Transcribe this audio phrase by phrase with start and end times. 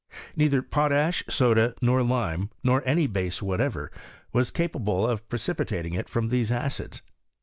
[0.35, 3.91] Neither potash, soda, nor lime, nor any betse whatever,
[4.33, 7.03] was capable of precipitating it from these acids.